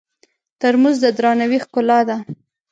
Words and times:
ترموز 0.59 0.97
د 1.03 1.05
درناوي 1.17 1.59
ښکلا 1.65 1.99
ده. 2.09 2.17